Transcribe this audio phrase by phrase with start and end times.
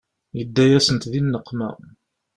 [0.37, 1.69] Yedda-yasent di nneqma.